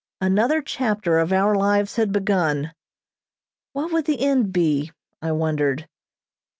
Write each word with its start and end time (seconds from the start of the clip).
Another 0.19 0.63
chapter 0.63 1.19
of 1.19 1.31
our 1.31 1.53
lives 1.53 1.95
had 1.97 2.11
begun. 2.11 2.73
What 3.73 3.91
would 3.91 4.05
the 4.05 4.19
end 4.25 4.51
be, 4.51 4.91
I 5.21 5.31
wondered. 5.31 5.87